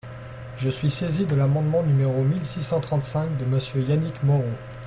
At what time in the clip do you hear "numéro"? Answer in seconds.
1.83-2.23